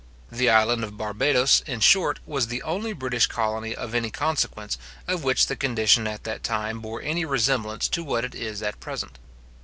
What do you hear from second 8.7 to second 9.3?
present.